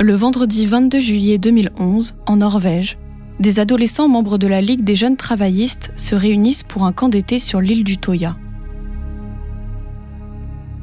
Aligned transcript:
Le 0.00 0.14
vendredi 0.14 0.64
22 0.64 1.00
juillet 1.00 1.38
2011, 1.38 2.14
en 2.26 2.36
Norvège, 2.36 2.98
des 3.40 3.58
adolescents 3.58 4.06
membres 4.06 4.38
de 4.38 4.46
la 4.46 4.60
Ligue 4.60 4.84
des 4.84 4.94
jeunes 4.94 5.16
travaillistes 5.16 5.90
se 5.96 6.14
réunissent 6.14 6.62
pour 6.62 6.84
un 6.84 6.92
camp 6.92 7.08
d'été 7.08 7.40
sur 7.40 7.60
l'île 7.60 7.82
du 7.82 7.98
Toya. 7.98 8.36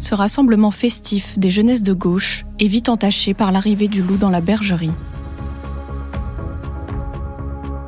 Ce 0.02 0.16
rassemblement 0.16 0.72
festif 0.72 1.40
des 1.40 1.50
jeunesses 1.50 1.82
de 1.82 1.94
gauche 1.94 2.46
est 2.60 2.68
vite 2.68 2.90
entaché 2.90 3.34
par 3.34 3.54
l'arrivée 3.54 3.88
du 3.88 4.02
loup 4.02 4.18
dans 4.18 4.30
la 4.30 4.42
bergerie. 4.42 4.92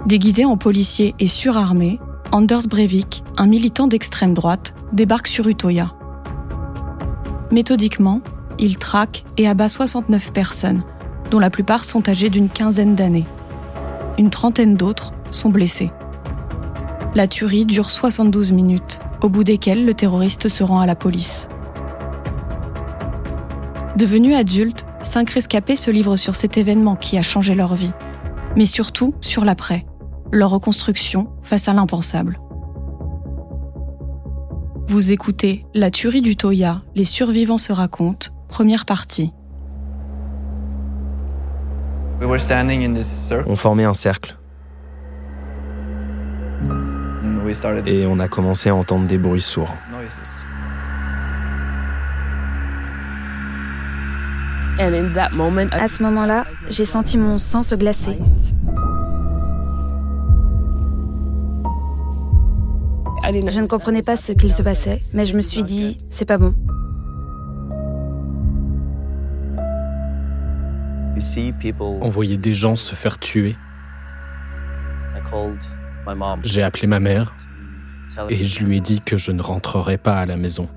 Déguisé 0.06 0.46
en 0.46 0.56
policier 0.56 1.14
et 1.20 1.28
surarmé, 1.28 2.00
Anders 2.32 2.68
Breivik, 2.68 3.22
un 3.36 3.48
militant 3.48 3.88
d'extrême 3.88 4.34
droite, 4.34 4.74
débarque 4.94 5.28
sur 5.28 5.46
Utoya. 5.50 5.94
Méthodiquement, 7.52 8.22
il 8.60 8.78
traque 8.78 9.26
et 9.36 9.46
abat 9.46 9.68
69 9.68 10.32
personnes, 10.32 10.84
dont 11.30 11.40
la 11.40 11.50
plupart 11.50 11.84
sont 11.84 12.08
âgées 12.10 12.30
d'une 12.30 12.50
quinzaine 12.50 12.96
d'années. 12.96 13.26
Une 14.18 14.30
trentaine 14.30 14.76
d'autres 14.76 15.12
sont 15.32 15.50
blessées. 15.50 15.92
La 17.16 17.28
tuerie 17.28 17.66
dure 17.66 17.90
72 17.90 18.52
minutes, 18.52 19.00
au 19.22 19.30
bout 19.30 19.44
desquelles 19.44 19.86
le 19.86 19.94
terroriste 19.94 20.50
se 20.50 20.64
rend 20.64 20.80
à 20.80 20.86
la 20.86 20.96
police. 20.96 21.48
Devenus 23.96 24.36
adultes, 24.36 24.86
cinq 25.02 25.32
rescapés 25.32 25.76
se 25.76 25.90
livrent 25.90 26.18
sur 26.18 26.36
cet 26.36 26.58
événement 26.58 26.96
qui 26.96 27.18
a 27.18 27.24
changé 27.24 27.56
leur 27.56 27.74
vie, 27.74 27.92
mais 28.56 28.68
surtout 28.68 29.16
sur 29.22 29.44
l'après, 29.44 29.86
leur 30.32 30.52
reconstruction 30.52 31.30
face 31.42 31.68
à 31.68 31.74
l'impensable. 31.74 32.40
Vous 34.88 35.12
écoutez 35.12 35.66
La 35.74 35.92
tuerie 35.92 36.22
du 36.22 36.36
Toya, 36.36 36.84
les 36.96 37.06
survivants 37.06 37.58
se 37.58 37.74
racontent, 37.74 38.30
première 38.48 38.86
partie. 38.86 39.34
On 43.48 43.56
formait 43.56 43.86
un 43.86 43.94
cercle. 43.94 44.38
Et 47.86 48.06
on 48.06 48.20
a 48.20 48.28
commencé 48.28 48.70
à 48.70 48.76
entendre 48.76 49.08
des 49.08 49.18
bruits 49.18 49.42
sourds. 49.42 49.74
À 54.80 55.88
ce 55.88 56.04
moment-là, 56.04 56.46
j'ai 56.70 56.86
senti 56.86 57.18
mon 57.18 57.38
sang 57.38 57.64
se 57.64 57.76
glacer. 57.76 58.18
Je 63.30 63.60
ne 63.60 63.68
comprenais 63.68 64.04
pas 64.04 64.16
ce 64.16 64.32
qu'il 64.32 64.54
se 64.54 64.62
passait, 64.62 65.02
mais 65.14 65.26
je 65.26 65.36
me 65.36 65.42
suis 65.42 65.64
dit, 65.64 65.98
c'est 66.10 66.26
pas 66.26 66.38
bon. 66.38 66.54
On 72.02 72.10
voyait 72.10 72.38
des 72.38 72.54
gens 72.54 72.76
se 72.76 72.96
faire 72.96 73.20
tuer. 73.20 73.56
J'ai 76.44 76.64
appelé 76.64 76.88
ma 76.88 77.00
mère 77.00 77.36
et 78.30 78.46
je 78.46 78.64
lui 78.64 78.78
ai 78.78 78.80
dit 78.80 79.02
que 79.02 79.18
je 79.18 79.32
ne 79.32 79.42
rentrerai 79.42 79.98
pas 79.98 80.18
à 80.18 80.26
la 80.26 80.38
maison. 80.38 80.68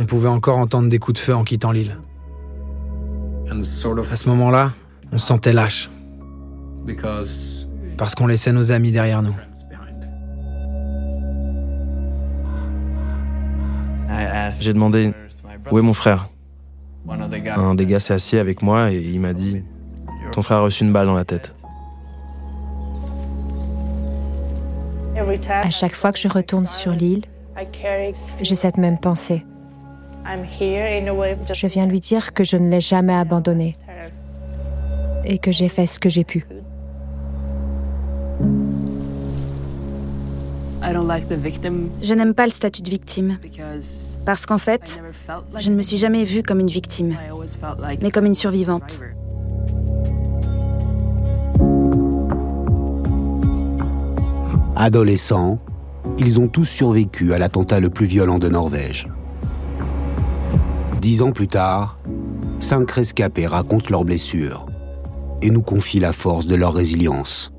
On 0.00 0.06
pouvait 0.06 0.28
encore 0.28 0.58
entendre 0.58 0.88
des 0.88 0.98
coups 0.98 1.20
de 1.20 1.24
feu 1.24 1.34
en 1.34 1.44
quittant 1.44 1.72
l'île. 1.72 1.96
À 3.50 3.62
ce 3.62 4.28
moment-là, 4.28 4.72
on 5.12 5.18
se 5.18 5.26
sentait 5.26 5.52
lâche. 5.52 5.90
Parce 7.96 8.14
qu'on 8.14 8.26
laissait 8.26 8.52
nos 8.52 8.72
amis 8.72 8.92
derrière 8.92 9.22
nous. 9.22 9.34
J'ai 14.60 14.72
demandé 14.72 15.12
où 15.70 15.78
est 15.78 15.82
mon 15.82 15.94
frère 15.94 16.28
Un 17.08 17.74
des 17.74 17.86
gars 17.86 18.00
s'est 18.00 18.14
assis 18.14 18.38
avec 18.38 18.62
moi 18.62 18.92
et 18.92 18.98
il 18.98 19.20
m'a 19.20 19.32
dit 19.32 19.62
Ton 20.32 20.42
frère 20.42 20.58
a 20.58 20.62
reçu 20.62 20.84
une 20.84 20.92
balle 20.92 21.06
dans 21.06 21.14
la 21.14 21.24
tête. 21.24 21.54
À 25.48 25.70
chaque 25.70 25.94
fois 25.94 26.12
que 26.12 26.18
je 26.18 26.28
retourne 26.28 26.66
sur 26.66 26.92
l'île, 26.92 27.24
j'ai 28.40 28.54
cette 28.54 28.78
même 28.78 28.98
pensée. 28.98 29.44
Je 31.54 31.66
viens 31.66 31.86
lui 31.86 32.00
dire 32.00 32.32
que 32.32 32.44
je 32.44 32.56
ne 32.56 32.68
l'ai 32.68 32.80
jamais 32.80 33.14
abandonné 33.14 33.76
et 35.24 35.38
que 35.38 35.52
j'ai 35.52 35.68
fait 35.68 35.86
ce 35.86 35.98
que 35.98 36.08
j'ai 36.08 36.24
pu. 36.24 36.46
Je 42.02 42.14
n'aime 42.14 42.34
pas 42.34 42.46
le 42.46 42.52
statut 42.52 42.82
de 42.82 42.90
victime. 42.90 43.38
Parce 44.28 44.44
qu'en 44.44 44.58
fait, 44.58 45.00
je 45.56 45.70
ne 45.70 45.74
me 45.74 45.80
suis 45.80 45.96
jamais 45.96 46.22
vue 46.24 46.42
comme 46.42 46.60
une 46.60 46.68
victime, 46.68 47.16
mais 48.02 48.10
comme 48.10 48.26
une 48.26 48.34
survivante. 48.34 49.00
Adolescents, 54.76 55.58
ils 56.18 56.38
ont 56.40 56.48
tous 56.48 56.66
survécu 56.66 57.32
à 57.32 57.38
l'attentat 57.38 57.80
le 57.80 57.88
plus 57.88 58.04
violent 58.04 58.38
de 58.38 58.50
Norvège. 58.50 59.08
Dix 61.00 61.22
ans 61.22 61.32
plus 61.32 61.48
tard, 61.48 61.98
cinq 62.60 62.90
rescapés 62.90 63.46
racontent 63.46 63.88
leurs 63.88 64.04
blessures 64.04 64.66
et 65.40 65.48
nous 65.48 65.62
confient 65.62 66.00
la 66.00 66.12
force 66.12 66.46
de 66.46 66.54
leur 66.54 66.74
résilience. 66.74 67.50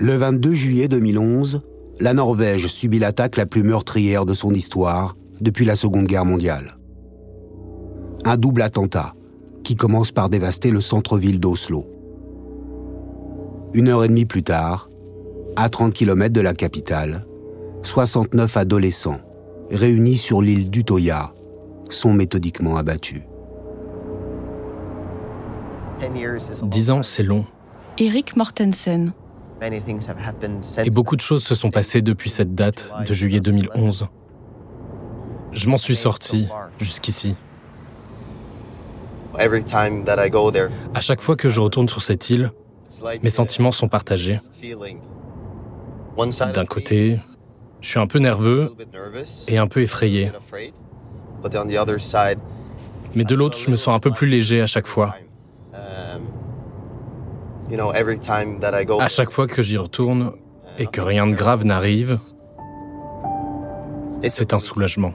Le 0.00 0.14
22 0.14 0.52
juillet 0.52 0.86
2011, 0.86 1.62
la 1.98 2.14
Norvège 2.14 2.68
subit 2.68 3.00
l'attaque 3.00 3.36
la 3.36 3.46
plus 3.46 3.64
meurtrière 3.64 4.26
de 4.26 4.32
son 4.32 4.54
histoire 4.54 5.16
depuis 5.40 5.64
la 5.64 5.74
Seconde 5.74 6.06
Guerre 6.06 6.24
mondiale. 6.24 6.78
Un 8.24 8.36
double 8.36 8.62
attentat 8.62 9.14
qui 9.64 9.74
commence 9.74 10.12
par 10.12 10.30
dévaster 10.30 10.70
le 10.70 10.80
centre-ville 10.80 11.40
d'Oslo. 11.40 11.86
Une 13.74 13.88
heure 13.88 14.04
et 14.04 14.08
demie 14.08 14.24
plus 14.24 14.44
tard, 14.44 14.88
à 15.56 15.68
30 15.68 15.92
km 15.92 16.32
de 16.32 16.40
la 16.42 16.54
capitale, 16.54 17.26
69 17.82 18.56
adolescents, 18.56 19.20
réunis 19.68 20.16
sur 20.16 20.42
l'île 20.42 20.70
d'Utoya, 20.70 21.34
sont 21.90 22.12
méthodiquement 22.12 22.76
abattus. 22.76 23.22
Dix 26.62 26.90
ans, 26.92 27.02
c'est 27.02 27.24
long. 27.24 27.44
Eric 27.98 28.36
Mortensen, 28.36 29.12
et 30.84 30.90
beaucoup 30.90 31.16
de 31.16 31.20
choses 31.20 31.44
se 31.44 31.54
sont 31.54 31.70
passées 31.70 32.00
depuis 32.00 32.30
cette 32.30 32.54
date 32.54 32.88
de 33.06 33.12
juillet 33.12 33.40
2011. 33.40 34.06
Je 35.52 35.68
m'en 35.68 35.78
suis 35.78 35.96
sorti 35.96 36.48
jusqu'ici. 36.78 37.34
À 40.94 41.00
chaque 41.00 41.20
fois 41.20 41.36
que 41.36 41.48
je 41.48 41.60
retourne 41.60 41.88
sur 41.88 42.02
cette 42.02 42.30
île, 42.30 42.52
mes 43.22 43.30
sentiments 43.30 43.72
sont 43.72 43.88
partagés. 43.88 44.38
D'un 46.54 46.64
côté, 46.64 47.18
je 47.80 47.88
suis 47.88 48.00
un 48.00 48.06
peu 48.06 48.18
nerveux 48.18 48.72
et 49.46 49.58
un 49.58 49.66
peu 49.66 49.82
effrayé. 49.82 50.32
Mais 53.14 53.24
de 53.24 53.34
l'autre, 53.34 53.58
je 53.58 53.70
me 53.70 53.76
sens 53.76 53.94
un 53.94 54.00
peu 54.00 54.10
plus 54.10 54.26
léger 54.26 54.60
à 54.60 54.66
chaque 54.66 54.86
fois. 54.86 55.14
À 57.70 59.08
chaque 59.08 59.30
fois 59.30 59.46
que 59.46 59.62
j'y 59.62 59.76
retourne 59.76 60.32
et 60.78 60.86
que 60.86 61.00
rien 61.00 61.26
de 61.26 61.34
grave 61.34 61.64
n'arrive, 61.64 62.18
c'est 64.28 64.54
un 64.54 64.58
soulagement. 64.58 65.12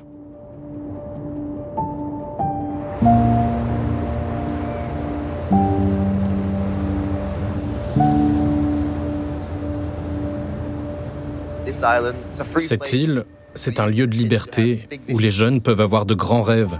Cette 12.59 12.93
île, 12.93 13.25
c'est 13.55 13.79
un 13.79 13.87
lieu 13.87 14.07
de 14.07 14.15
liberté 14.15 14.87
où 15.09 15.17
les 15.17 15.31
jeunes 15.31 15.61
peuvent 15.61 15.81
avoir 15.81 16.05
de 16.05 16.13
grands 16.13 16.43
rêves. 16.43 16.79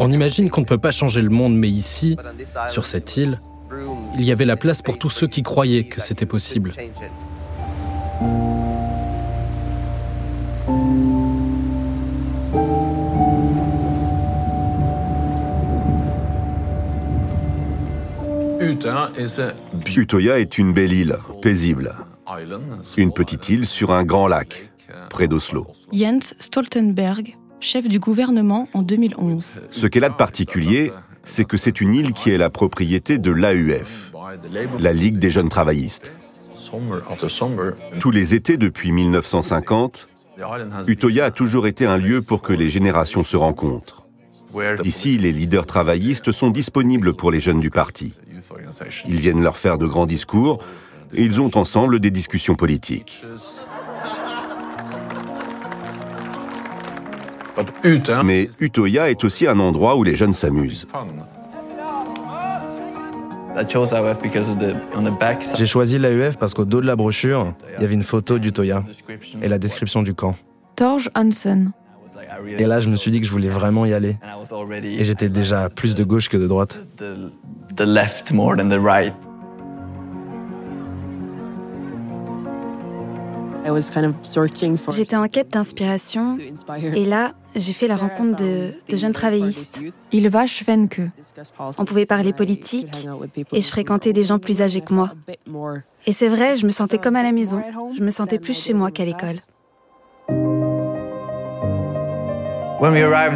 On 0.00 0.12
imagine 0.12 0.50
qu'on 0.50 0.60
ne 0.60 0.66
peut 0.66 0.78
pas 0.78 0.92
changer 0.92 1.22
le 1.22 1.30
monde, 1.30 1.56
mais 1.56 1.68
ici, 1.68 2.16
sur 2.66 2.84
cette 2.84 3.16
île, 3.16 3.38
il 4.18 4.24
y 4.24 4.32
avait 4.32 4.44
la 4.44 4.56
place 4.56 4.82
pour 4.82 4.98
tous 4.98 5.10
ceux 5.10 5.28
qui 5.28 5.42
croyaient 5.42 5.84
que 5.84 6.00
c'était 6.00 6.26
possible. 6.26 6.74
Utoya 19.96 20.38
est 20.38 20.58
une 20.58 20.72
belle 20.72 20.92
île, 20.92 21.16
paisible. 21.42 21.94
Une 22.96 23.12
petite 23.12 23.48
île 23.48 23.66
sur 23.66 23.92
un 23.92 24.04
grand 24.04 24.28
lac, 24.28 24.70
près 25.10 25.28
d'Oslo. 25.28 25.66
Jens 25.92 26.34
Stoltenberg, 26.38 27.36
chef 27.60 27.88
du 27.88 27.98
gouvernement 27.98 28.68
en 28.74 28.82
2011. 28.82 29.52
Ce 29.70 29.86
qu'elle 29.86 30.04
a 30.04 30.08
de 30.08 30.14
particulier, 30.14 30.92
c'est 31.28 31.44
que 31.44 31.56
c'est 31.56 31.80
une 31.80 31.94
île 31.94 32.12
qui 32.12 32.30
est 32.30 32.38
la 32.38 32.50
propriété 32.50 33.18
de 33.18 33.30
l'AUF, 33.30 34.12
la 34.78 34.92
Ligue 34.92 35.18
des 35.18 35.30
jeunes 35.30 35.48
travaillistes. 35.48 36.12
Tous 38.00 38.10
les 38.10 38.34
étés 38.34 38.56
depuis 38.56 38.92
1950, 38.92 40.08
Utoya 40.86 41.26
a 41.26 41.30
toujours 41.30 41.66
été 41.66 41.86
un 41.86 41.96
lieu 41.96 42.22
pour 42.22 42.42
que 42.42 42.52
les 42.52 42.70
générations 42.70 43.24
se 43.24 43.36
rencontrent. 43.36 44.06
Ici, 44.84 45.18
les 45.18 45.32
leaders 45.32 45.66
travaillistes 45.66 46.32
sont 46.32 46.50
disponibles 46.50 47.14
pour 47.14 47.30
les 47.30 47.40
jeunes 47.40 47.60
du 47.60 47.70
parti. 47.70 48.14
Ils 49.06 49.20
viennent 49.20 49.42
leur 49.42 49.56
faire 49.56 49.78
de 49.78 49.86
grands 49.86 50.06
discours 50.06 50.62
et 51.14 51.22
ils 51.22 51.40
ont 51.40 51.50
ensemble 51.56 52.00
des 52.00 52.10
discussions 52.10 52.54
politiques. 52.54 53.24
Mais 58.24 58.48
Utoya 58.60 59.10
est 59.10 59.24
aussi 59.24 59.46
un 59.46 59.58
endroit 59.58 59.96
où 59.96 60.04
les 60.04 60.16
jeunes 60.16 60.34
s'amusent. 60.34 60.86
J'ai 65.56 65.66
choisi 65.66 65.98
l'AUF 65.98 66.36
parce 66.38 66.54
qu'au 66.54 66.64
dos 66.64 66.80
de 66.80 66.86
la 66.86 66.96
brochure, 66.96 67.54
il 67.76 67.82
y 67.82 67.84
avait 67.84 67.94
une 67.94 68.04
photo 68.04 68.38
d'Utoya 68.38 68.84
et 69.42 69.48
la 69.48 69.58
description 69.58 70.02
du 70.02 70.14
camp. 70.14 70.36
Torge 70.76 71.10
Hansen. 71.16 71.72
Et 72.46 72.66
là, 72.66 72.80
je 72.80 72.88
me 72.88 72.96
suis 72.96 73.10
dit 73.10 73.20
que 73.20 73.26
je 73.26 73.32
voulais 73.32 73.48
vraiment 73.48 73.84
y 73.84 73.92
aller. 73.92 74.16
Et 74.82 75.04
j'étais 75.04 75.28
déjà 75.28 75.68
plus 75.70 75.94
de 75.94 76.04
gauche 76.04 76.28
que 76.28 76.36
de 76.36 76.46
droite. 76.46 76.80
J'étais 84.90 85.16
en 85.16 85.28
quête 85.28 85.52
d'inspiration 85.52 86.38
et 86.94 87.04
là, 87.04 87.32
j'ai 87.58 87.72
fait 87.72 87.88
la 87.88 87.96
rencontre 87.96 88.42
de, 88.42 88.72
jeunes 88.96 89.12
travaillistes. 89.12 89.80
Ilva 90.12 90.46
Schwenke. 90.46 91.00
On 91.78 91.84
pouvait 91.84 92.06
parler 92.06 92.32
politique 92.32 93.08
et 93.52 93.60
je 93.60 93.68
fréquentais 93.68 94.12
des 94.12 94.24
gens 94.24 94.38
plus 94.38 94.62
âgés 94.62 94.80
que 94.80 94.94
moi. 94.94 95.12
Et 96.06 96.12
c'est 96.12 96.28
vrai, 96.28 96.56
je 96.56 96.66
me 96.66 96.70
sentais 96.70 96.98
comme 96.98 97.16
à 97.16 97.22
la 97.22 97.32
maison. 97.32 97.62
Je 97.96 98.02
me 98.02 98.10
sentais 98.10 98.38
plus 98.38 98.58
chez 98.58 98.74
moi 98.74 98.90
qu'à 98.90 99.04
l'école. 99.04 99.36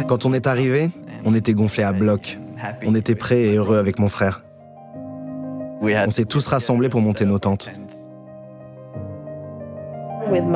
Quand 0.07 0.25
on 0.25 0.33
est 0.33 0.47
arrivé, 0.47 0.89
on 1.25 1.33
était 1.33 1.53
gonflé 1.53 1.83
à 1.83 1.93
bloc. 1.93 2.39
On 2.85 2.95
était 2.95 3.15
prêts 3.15 3.41
et 3.41 3.55
heureux 3.57 3.77
avec 3.77 3.99
mon 3.99 4.07
frère. 4.07 4.43
On 5.81 6.11
s'est 6.11 6.25
tous 6.25 6.47
rassemblés 6.47 6.89
pour 6.89 7.01
monter 7.01 7.25
nos 7.25 7.39
tentes. 7.39 7.69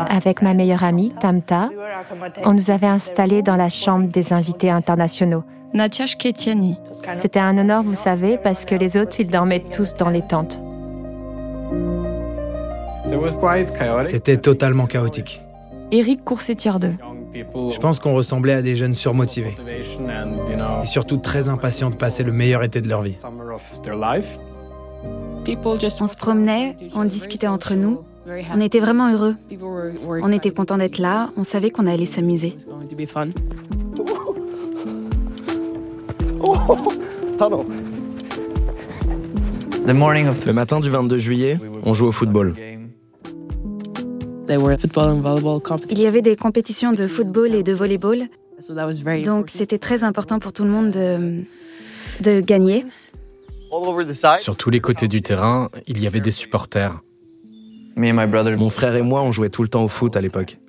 Avec 0.10 0.42
ma 0.42 0.54
meilleure 0.54 0.84
amie, 0.84 1.14
Tamta, 1.20 1.70
on 2.44 2.54
nous 2.54 2.72
avait 2.72 2.88
installés 2.88 3.42
dans 3.42 3.56
la 3.56 3.70
chambre 3.70 4.08
des 4.08 4.34
invités 4.34 4.70
internationaux. 4.70 5.44
C'était 7.16 7.40
un 7.40 7.58
honneur, 7.58 7.84
vous 7.84 7.96
savez, 7.96 8.38
parce 8.38 8.66
que 8.66 8.76
les 8.76 8.98
autres, 8.98 9.20
ils 9.20 9.28
dormaient 9.28 9.64
tous 9.72 9.96
dans 9.96 10.10
les 10.10 10.22
tentes. 10.22 10.62
C'était 14.06 14.38
totalement 14.38 14.86
chaotique. 14.86 15.42
Eric 15.92 16.24
Courcetière 16.24 16.80
2. 16.80 16.96
Je 17.34 17.78
pense 17.80 18.00
qu'on 18.00 18.14
ressemblait 18.14 18.54
à 18.54 18.62
des 18.62 18.76
jeunes 18.76 18.94
surmotivés 18.94 19.56
et 20.84 20.86
surtout 20.86 21.18
très 21.18 21.50
impatients 21.50 21.90
de 21.90 21.96
passer 21.96 22.24
le 22.24 22.32
meilleur 22.32 22.64
été 22.64 22.82
de 22.82 22.90
leur 22.90 23.02
vie. 23.02 23.18
On 26.00 26.08
se 26.08 26.18
promenait, 26.18 26.76
on 26.96 27.06
discutait 27.06 27.48
entre 27.48 27.76
nous, 27.76 28.02
on 28.54 28.60
était 28.60 28.80
vraiment 28.80 29.12
heureux. 29.12 29.36
On 30.22 30.32
était 30.32 30.52
content 30.52 30.78
d'être 30.78 30.98
là, 30.98 31.32
on 31.38 31.44
savait 31.44 31.70
qu'on 31.70 31.88
allait 31.88 32.06
s'amuser. 32.06 32.56
Le 39.88 40.52
matin 40.52 40.80
du 40.80 40.90
22 40.90 41.18
juillet, 41.18 41.60
on 41.84 41.94
joue 41.94 42.08
au 42.08 42.12
football. 42.12 42.56
Il 45.90 46.00
y 46.00 46.06
avait 46.06 46.22
des 46.22 46.36
compétitions 46.36 46.94
de 46.94 47.08
football 47.08 47.54
et 47.54 47.64
de 47.64 47.74
volleyball, 47.74 48.28
donc 49.24 49.50
c'était 49.50 49.78
très 49.78 50.04
important 50.04 50.40
pour 50.40 50.54
tout 50.54 50.64
le 50.64 50.70
monde 50.70 50.92
de, 50.92 51.44
de 52.22 52.42
gagner. 52.42 52.86
Sur 54.38 54.58
tous 54.58 54.70
les 54.70 54.80
côtés 54.80 55.08
du 55.08 55.22
terrain, 55.22 55.70
il 55.88 56.02
y 56.02 56.08
avait 56.08 56.22
des 56.22 56.32
supporters. 56.32 57.02
Mon 57.98 58.70
frère 58.70 58.96
et 58.96 59.02
moi, 59.02 59.22
on 59.24 59.32
jouait 59.32 59.50
tout 59.50 59.64
le 59.64 59.70
temps 59.70 59.84
au 59.84 59.88
foot 59.88 60.16
à 60.16 60.22
l'époque. 60.22 60.60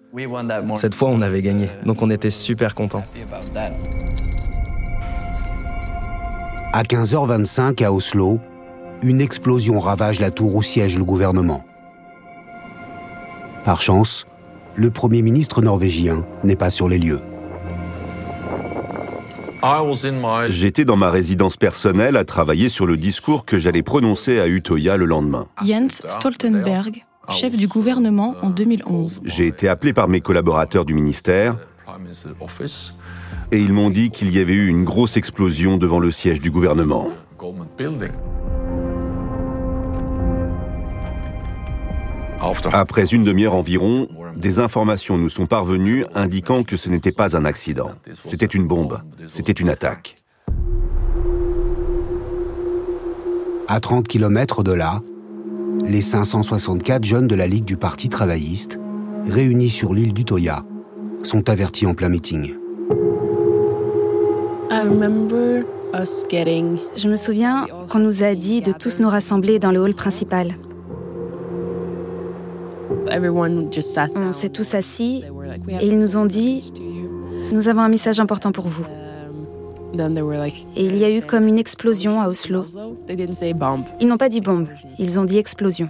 Cette 0.77 0.95
fois, 0.95 1.11
on 1.11 1.21
avait 1.21 1.43
gagné, 1.43 1.69
donc 1.85 2.01
on 2.03 2.11
était 2.11 2.31
super 2.31 2.75
contents. 2.75 3.05
À 6.73 6.83
15h25 6.83 7.85
à 7.85 7.93
Oslo, 7.93 8.41
une 9.03 9.21
explosion 9.21 9.79
ravage 9.79 10.21
la 10.21 10.31
tour 10.31 10.55
où 10.55 10.63
siège 10.63 10.97
le 10.97 11.05
gouvernement. 11.05 11.65
Par 13.65 13.81
chance, 13.81 14.27
le 14.75 14.91
Premier 14.91 15.23
ministre 15.23 15.61
norvégien 15.61 16.25
n'est 16.45 16.57
pas 16.57 16.71
sur 16.71 16.89
les 16.89 16.99
lieux. 16.99 17.21
J'étais 20.49 20.85
dans 20.85 20.97
ma 20.97 21.11
résidence 21.11 21.57
personnelle 21.57 22.17
à 22.17 22.25
travailler 22.25 22.69
sur 22.69 22.87
le 22.87 22.97
discours 22.97 23.45
que 23.45 23.59
j'allais 23.59 23.83
prononcer 23.83 24.39
à 24.39 24.47
Utoya 24.47 24.97
le 24.97 25.05
lendemain. 25.05 25.49
Jens 25.65 26.01
Stoltenberg, 26.09 27.05
chef 27.31 27.57
du 27.57 27.69
gouvernement 27.69 28.35
en 28.43 28.51
2011. 28.51 29.21
J'ai 29.25 29.47
été 29.47 29.69
appelé 29.69 29.93
par 29.93 30.09
mes 30.09 30.21
collaborateurs 30.21 30.85
du 30.85 30.95
ministère 30.95 31.57
et 33.51 33.61
ils 33.61 33.73
m'ont 33.73 33.91
dit 33.91 34.11
qu'il 34.11 34.35
y 34.35 34.39
avait 34.39 34.53
eu 34.53 34.69
une 34.69 34.85
grosse 34.85 35.17
explosion 35.17 35.77
devant 35.79 35.99
le 35.99 36.11
siège 36.11 36.41
du 36.41 36.51
gouvernement. 36.51 37.09
Après 42.73 43.07
une 43.07 43.25
demi-heure 43.25 43.55
environ, 43.55 44.09
des 44.37 44.61
informations 44.61 45.19
nous 45.19 45.29
sont 45.29 45.47
parvenues 45.47 46.05
indiquant 46.15 46.63
que 46.63 46.77
ce 46.77 46.89
n'était 46.89 47.13
pas 47.13 47.37
un 47.37 47.45
accident. 47.45 47.91
C'était 48.13 48.47
une 48.47 48.67
bombe. 48.67 49.01
C'était 49.29 49.53
une 49.53 49.69
attaque. 49.69 50.17
À 53.67 53.81
30 53.81 54.07
km 54.09 54.63
de 54.63 54.73
là, 54.73 55.03
les 55.89 56.03
564 56.03 57.05
jeunes 57.05 57.27
de 57.27 57.35
la 57.35 57.47
Ligue 57.47 57.65
du 57.65 57.79
Parti 57.79 58.11
travailliste, 58.11 58.79
réunis 59.27 59.71
sur 59.71 59.95
l'île 59.95 60.13
du 60.13 60.25
Toya, 60.25 60.65
sont 61.23 61.49
avertis 61.49 61.87
en 61.87 61.95
plein 61.95 62.11
meeting. 62.11 62.55
Je 66.97 67.09
me 67.09 67.17
souviens 67.17 67.67
qu'on 67.89 67.99
nous 68.01 68.23
a 68.23 68.35
dit 68.35 68.61
de 68.61 68.73
tous 68.73 69.01
nous 69.01 69.09
rassembler 69.09 69.59
dans 69.59 69.73
le 69.73 69.81
hall 69.81 69.95
principal. 69.95 70.55
On 73.11 74.33
s'est 74.33 74.51
tous 74.51 74.75
assis 74.75 75.25
et 75.69 75.87
ils 75.87 75.99
nous 75.99 76.19
ont 76.19 76.27
dit 76.27 76.71
Nous 77.53 77.69
avons 77.69 77.81
un 77.81 77.89
message 77.89 78.21
important 78.21 78.53
pour 78.53 78.69
vous. 78.69 78.85
Et 79.95 80.85
il 80.85 80.97
y 80.97 81.05
a 81.05 81.11
eu 81.11 81.23
comme 81.23 81.47
une 81.47 81.59
explosion 81.59 82.21
à 82.21 82.29
Oslo. 82.29 82.65
Ils 84.01 84.09
n'ont 84.09 84.19
pas 84.19 84.29
dit 84.29 84.41
bombe, 84.41 84.69
ils 84.99 85.19
ont 85.19 85.25
dit 85.25 85.39
explosion. 85.39 85.89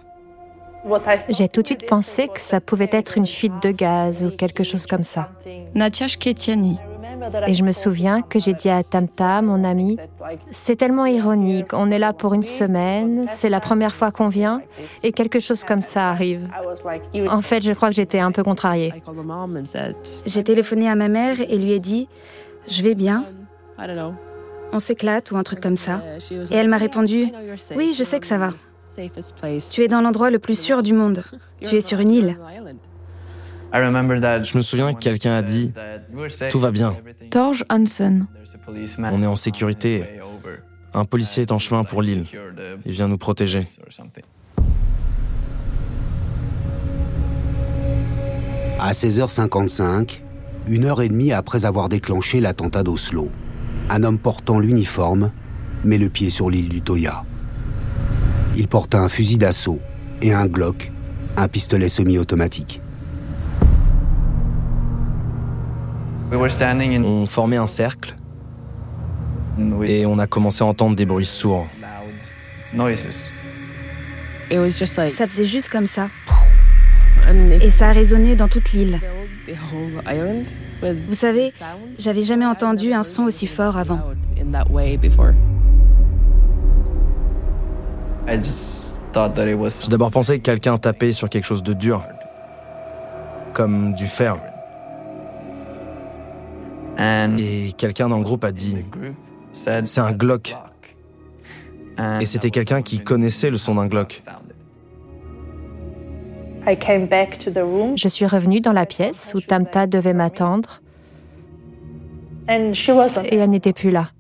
J'ai 1.29 1.49
tout 1.49 1.63
de 1.63 1.67
suite 1.67 1.87
pensé 1.87 2.29
que 2.29 2.41
ça 2.41 2.61
pouvait 2.61 2.89
être 2.93 3.19
une 3.19 3.27
fuite 3.27 3.63
de 3.63 3.71
gaz 3.71 4.25
ou 4.25 4.31
quelque 4.31 4.63
chose 4.63 4.87
comme 4.87 5.03
ça. 5.03 5.31
Natia. 5.75 6.07
Et 7.47 7.55
je 7.55 7.65
me 7.65 7.73
souviens 7.73 8.23
que 8.23 8.39
j'ai 8.39 8.55
dit 8.55 8.69
à 8.69 8.83
Tamta, 8.83 9.43
mon 9.43 9.65
ami, 9.65 9.97
c'est 10.51 10.77
tellement 10.77 11.07
ironique, 11.07 11.73
on 11.73 11.91
est 11.91 11.99
là 11.99 12.13
pour 12.13 12.35
une 12.35 12.43
semaine, 12.43 13.25
c'est 13.27 13.49
la 13.49 13.61
première 13.61 13.95
fois 13.95 14.11
qu'on 14.13 14.29
vient, 14.29 14.63
et 15.03 15.13
quelque 15.13 15.41
chose 15.41 15.65
comme 15.65 15.81
ça 15.81 16.11
arrive. 16.11 16.49
En 17.29 17.43
fait, 17.43 17.63
je 17.63 17.73
crois 17.73 17.89
que 17.89 17.97
j'étais 17.97 18.21
un 18.21 18.31
peu 18.31 18.45
contrariée. 18.45 18.93
J'ai 20.27 20.45
téléphoné 20.45 20.89
à 20.89 20.95
ma 20.95 21.09
mère 21.09 21.41
et 21.41 21.57
lui 21.57 21.73
ai 21.73 21.81
dit, 21.81 22.09
je 22.69 22.83
vais 22.83 22.95
bien, 22.95 23.25
on 24.73 24.79
s'éclate 24.79 25.31
ou 25.31 25.37
un 25.37 25.43
truc 25.43 25.61
comme 25.61 25.77
ça. 25.77 26.03
Et 26.51 26.55
elle 26.55 26.69
m'a 26.69 26.79
répondu, 26.79 27.29
oui, 27.77 27.95
je 27.97 28.05
sais 28.05 28.21
que 28.21 28.27
ça 28.27 28.39
va. 28.39 28.53
Tu 29.71 29.83
es 29.83 29.89
dans 29.89 30.01
l'endroit 30.01 30.31
le 30.31 30.39
plus 30.39 30.59
sûr 30.59 30.83
du 30.83 30.93
monde. 30.93 31.23
Tu 31.61 31.75
es 31.75 31.81
sur 31.81 31.99
une 31.99 32.13
île. 32.13 32.39
Je 33.73 34.57
me 34.57 34.63
souviens 34.63 34.95
que 34.95 35.01
quelqu'un 35.01 35.33
a 35.33 35.43
dit 35.43 35.73
Tout 36.51 36.61
va 36.61 36.71
bien. 36.71 36.97
Torge 37.31 37.65
Hansen. 37.69 38.27
On 38.99 39.23
est 39.23 39.27
en 39.27 39.35
sécurité. 39.35 40.05
Un 40.95 41.05
policier 41.05 41.43
est 41.43 41.53
en 41.53 41.59
chemin 41.59 41.83
pour 41.83 42.01
l'île. 42.01 42.27
Il 42.87 42.93
vient 42.93 43.09
nous 43.09 43.19
protéger. 43.19 43.67
À 48.81 48.93
16h55, 48.93 50.21
une 50.69 50.85
heure 50.85 51.03
et 51.03 51.09
demie 51.09 51.33
après 51.33 51.65
avoir 51.65 51.89
déclenché 51.89 52.41
l'attentat 52.41 52.85
d'Oslo, 52.85 53.31
un 53.91 54.03
homme 54.05 54.19
portant 54.19 54.59
l'uniforme 54.59 55.31
met 55.85 55.99
le 55.99 56.09
pied 56.09 56.31
sur 56.31 56.51
l'île 56.51 56.69
du 56.69 56.83
Toya. 56.83 57.25
Il 58.57 58.69
porte 58.69 58.95
un 58.95 59.09
fusil 59.09 59.39
d'assaut 59.39 59.81
et 60.21 60.33
un 60.33 60.47
Glock, 60.47 60.91
un 61.37 61.49
pistolet 61.49 61.89
semi-automatique. 61.89 62.81
On 66.31 67.27
formait 67.27 67.57
un 67.57 67.67
cercle 67.67 68.17
et 69.87 70.07
on 70.07 70.19
a 70.19 70.27
commencé 70.27 70.63
à 70.63 70.67
entendre 70.67 70.95
des 70.95 71.07
bruits 71.07 71.25
sourds. 71.25 71.67
Ça 74.51 75.29
faisait 75.29 75.45
juste 75.45 75.69
comme 75.69 75.87
ça. 75.87 76.11
Et 77.61 77.71
ça 77.71 77.89
a 77.89 77.93
résonné 77.93 78.37
dans 78.37 78.49
toute 78.49 78.73
l'île. 78.73 79.01
Vous 80.83 81.15
savez, 81.15 81.53
j'avais 81.99 82.23
jamais 82.23 82.47
entendu 82.47 82.93
un 82.93 83.03
son 83.03 83.25
aussi 83.25 83.47
fort 83.47 83.77
avant. 83.77 84.01
J'ai 88.27 89.89
d'abord 89.89 90.11
pensé 90.11 90.39
que 90.39 90.43
quelqu'un 90.43 90.79
tapait 90.79 91.13
sur 91.13 91.29
quelque 91.29 91.45
chose 91.45 91.63
de 91.63 91.73
dur, 91.73 92.05
comme 93.53 93.93
du 93.95 94.07
fer. 94.07 94.37
Et 96.99 97.73
quelqu'un 97.77 98.09
dans 98.09 98.19
le 98.19 98.25
groupe 98.25 98.45
a 98.45 98.53
dit 98.53 98.85
c'est 99.53 100.01
un 100.01 100.13
Glock. 100.13 100.57
Et 102.21 102.27
c'était 102.27 102.51
quelqu'un 102.51 102.83
qui 102.83 103.01
connaissait 103.01 103.51
le 103.51 103.57
son 103.57 103.75
d'un 103.75 103.87
Glock. 103.87 104.23
Je 107.97 108.09
suis 108.09 108.27
revenue 108.27 108.61
dans 108.61 108.73
la 108.73 108.87
pièce 108.87 109.33
où 109.35 109.41
Tamta 109.41 109.87
devait 109.87 110.15
m'attendre 110.15 110.81
et 112.49 113.37
elle 113.37 113.51
n'était 113.51 113.73
plus 113.73 113.91
là. 113.91 114.11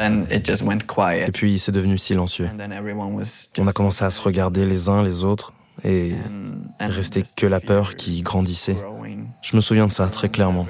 Et 0.00 1.30
puis 1.32 1.58
c'est 1.58 1.72
devenu 1.72 1.98
silencieux. 1.98 2.48
On 3.58 3.66
a 3.66 3.72
commencé 3.72 4.04
à 4.04 4.10
se 4.10 4.22
regarder 4.22 4.66
les 4.66 4.88
uns 4.88 5.02
les 5.02 5.24
autres 5.24 5.52
et 5.84 6.12
restait 6.80 7.22
que 7.36 7.46
la 7.46 7.60
peur 7.60 7.94
qui 7.94 8.22
grandissait. 8.22 8.76
Je 9.42 9.56
me 9.56 9.60
souviens 9.60 9.86
de 9.86 9.92
ça 9.92 10.06
très 10.08 10.28
clairement. 10.28 10.66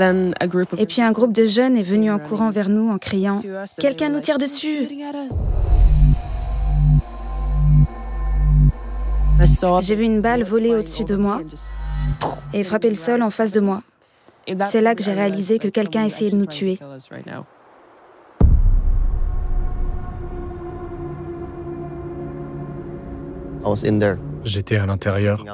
Et 0.00 0.86
puis 0.86 1.02
un 1.02 1.12
groupe 1.12 1.32
de 1.32 1.44
jeunes 1.44 1.76
est 1.76 1.82
venu 1.82 2.10
en 2.10 2.18
courant 2.18 2.50
vers 2.50 2.68
nous 2.68 2.88
en 2.88 2.98
criant⁇ 2.98 3.40
Quelqu'un 3.80 4.10
nous 4.10 4.20
tire 4.20 4.38
dessus!⁇ 4.38 4.84
J'ai 9.80 9.94
vu 9.94 10.04
une 10.04 10.20
balle 10.20 10.42
voler 10.42 10.74
au-dessus 10.74 11.04
de 11.04 11.16
moi 11.16 11.40
et 12.52 12.64
frapper 12.64 12.88
le 12.88 12.94
sol 12.94 13.22
en 13.22 13.30
face 13.30 13.52
de 13.52 13.60
moi. 13.60 13.82
C'est 14.70 14.80
là 14.80 14.94
que 14.94 15.02
j'ai 15.02 15.12
réalisé 15.12 15.58
que 15.58 15.68
quelqu'un 15.68 16.04
essayait 16.04 16.30
de 16.30 16.36
nous 16.36 16.46
tuer. 16.46 16.78
J'étais 24.44 24.76
à 24.76 24.86
l'intérieur. 24.86 25.44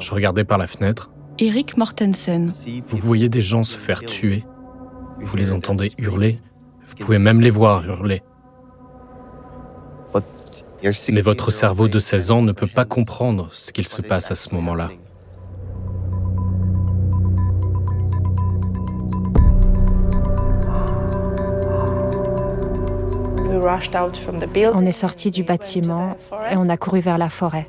Je 0.00 0.10
regardais 0.12 0.44
par 0.44 0.58
la 0.58 0.66
fenêtre. 0.66 1.10
Eric 1.38 1.76
Mortensen. 1.76 2.52
Vous 2.88 2.98
voyez 2.98 3.28
des 3.28 3.42
gens 3.42 3.64
se 3.64 3.76
faire 3.76 4.00
tuer. 4.00 4.44
Vous 5.20 5.36
les 5.36 5.52
entendez 5.52 5.92
hurler. 5.98 6.40
Vous 6.86 6.94
pouvez 6.96 7.18
même 7.18 7.40
les 7.40 7.50
voir 7.50 7.84
hurler. 7.84 8.22
Mais 11.10 11.20
votre 11.20 11.50
cerveau 11.50 11.88
de 11.88 11.98
16 11.98 12.30
ans 12.30 12.42
ne 12.42 12.52
peut 12.52 12.66
pas 12.66 12.84
comprendre 12.84 13.48
ce 13.52 13.72
qu'il 13.72 13.86
se 13.86 14.02
passe 14.02 14.30
à 14.30 14.34
ce 14.34 14.54
moment-là. 14.54 14.90
On 24.74 24.86
est 24.86 24.92
sorti 24.92 25.30
du 25.30 25.42
bâtiment 25.42 26.16
et 26.50 26.56
on 26.56 26.68
a 26.68 26.76
couru 26.76 27.00
vers 27.00 27.18
la 27.18 27.28
forêt. 27.28 27.68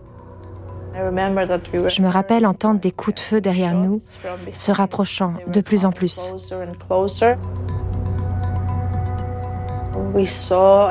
Je 0.94 2.02
me 2.02 2.10
rappelle 2.10 2.46
entendre 2.46 2.80
des 2.80 2.92
coups 2.92 3.16
de 3.16 3.20
feu 3.20 3.42
derrière 3.42 3.76
nous, 3.76 4.00
se 4.52 4.72
rapprochant 4.72 5.34
de 5.48 5.62
plus 5.62 5.86
en 5.86 5.92
plus. 5.92 6.34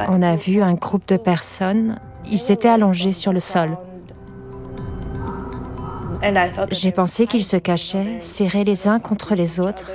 On 0.09 0.23
a 0.23 0.37
vu 0.37 0.62
un 0.62 0.75
groupe 0.75 1.09
de 1.09 1.16
personnes, 1.16 1.99
ils 2.31 2.52
étaient 2.52 2.69
allongés 2.69 3.12
sur 3.12 3.33
le 3.33 3.40
sol. 3.40 3.76
J'ai 6.71 6.93
pensé 6.93 7.26
qu'ils 7.26 7.45
se 7.45 7.57
cachaient, 7.57 8.19
serrés 8.21 8.64
les 8.64 8.88
uns 8.88 8.99
contre 8.99 9.35
les 9.35 9.61
autres. 9.61 9.93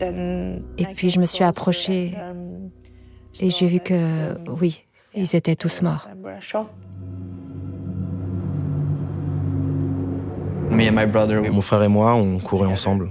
Et 0.00 0.86
puis 0.94 1.10
je 1.10 1.20
me 1.20 1.26
suis 1.26 1.44
approchée 1.44 2.14
et 3.40 3.50
j'ai 3.50 3.66
vu 3.66 3.80
que, 3.80 4.36
oui, 4.60 4.84
ils 5.14 5.34
étaient 5.34 5.56
tous 5.56 5.82
morts. 5.82 6.08
Mon 10.70 11.60
frère 11.60 11.82
et 11.82 11.88
moi, 11.88 12.14
on 12.14 12.38
courait 12.38 12.68
ensemble. 12.68 13.10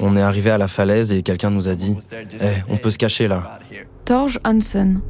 On 0.00 0.16
est 0.16 0.22
arrivé 0.22 0.50
à 0.50 0.58
la 0.58 0.68
falaise 0.68 1.12
et 1.12 1.22
quelqu'un 1.22 1.50
nous 1.50 1.68
a 1.68 1.74
dit 1.74 1.96
Eh, 2.40 2.62
on 2.68 2.76
peut 2.76 2.90
se 2.90 2.98
cacher 2.98 3.28
là. 3.28 3.58
Torge 4.04 4.38
Hansen. 4.44 5.00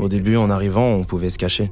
Au 0.00 0.08
début, 0.08 0.36
en 0.36 0.50
arrivant, 0.50 0.86
on 0.86 1.04
pouvait 1.04 1.30
se 1.30 1.38
cacher. 1.38 1.70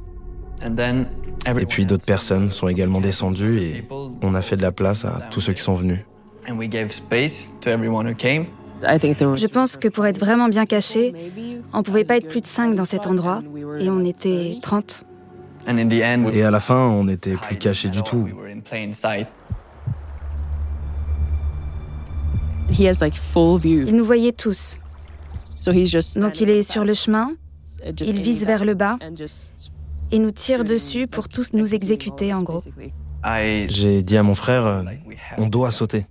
Et 1.45 1.65
puis 1.65 1.85
d'autres 1.85 2.05
personnes 2.05 2.49
sont 2.51 2.67
également 2.67 3.01
descendues 3.01 3.59
et 3.59 3.83
on 4.21 4.35
a 4.35 4.41
fait 4.41 4.57
de 4.57 4.61
la 4.61 4.71
place 4.71 5.05
à 5.05 5.21
tous 5.31 5.41
ceux 5.41 5.53
qui 5.53 5.61
sont 5.61 5.75
venus. 5.75 5.99
Je 6.47 6.53
pense 9.47 9.77
que 9.77 9.87
pour 9.87 10.05
être 10.05 10.19
vraiment 10.19 10.49
bien 10.49 10.65
caché, 10.65 11.13
on 11.73 11.79
ne 11.79 11.83
pouvait 11.83 12.03
pas 12.03 12.17
être 12.17 12.27
plus 12.27 12.41
de 12.41 12.47
5 12.47 12.75
dans 12.75 12.85
cet 12.85 13.07
endroit 13.07 13.41
et 13.79 13.89
on 13.89 14.03
était 14.03 14.57
30. 14.61 15.03
Et 16.31 16.43
à 16.43 16.51
la 16.51 16.59
fin, 16.59 16.87
on 16.87 17.05
n'était 17.05 17.35
plus 17.35 17.57
caché 17.57 17.89
du 17.89 18.03
tout. 18.03 18.27
Il 22.71 23.95
nous 23.95 24.05
voyait 24.05 24.31
tous. 24.31 24.79
Donc 25.65 26.41
il 26.41 26.49
est 26.49 26.61
sur 26.63 26.83
le 26.83 26.93
chemin, 26.93 27.33
il 27.99 28.21
vise 28.21 28.45
vers 28.45 28.65
le 28.65 28.73
bas 28.73 28.97
et 30.11 30.19
nous 30.19 30.31
tire 30.31 30.63
dessus 30.63 31.07
pour 31.07 31.29
tous 31.29 31.53
nous 31.53 31.73
exécuter 31.73 32.33
en 32.33 32.41
gros. 32.41 32.63
J'ai 33.67 34.01
dit 34.01 34.17
à 34.17 34.23
mon 34.23 34.35
frère, 34.35 34.65
euh, 34.65 34.83
on 35.37 35.47
doit 35.47 35.71
sauter. 35.71 36.05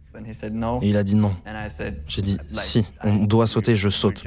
Et 0.83 0.89
il 0.89 0.97
a 0.97 1.03
dit 1.03 1.15
non. 1.15 1.35
J'ai 2.07 2.23
dit 2.23 2.39
si, 2.53 2.87
on 3.03 3.25
doit 3.25 3.47
sauter, 3.47 3.75
je 3.75 3.89
saute. 3.89 4.23